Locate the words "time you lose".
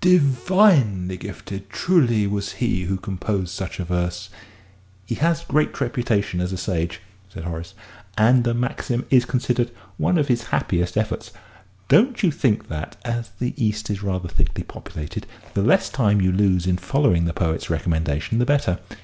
15.90-16.66